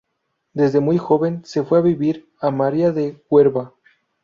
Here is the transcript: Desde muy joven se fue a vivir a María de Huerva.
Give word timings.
Desde 0.53 0.79
muy 0.79 0.97
joven 0.97 1.43
se 1.45 1.61
fue 1.63 1.77
a 1.77 1.83
vivir 1.83 2.27
a 2.39 2.49
María 2.49 2.91
de 2.91 3.21
Huerva. 3.29 3.75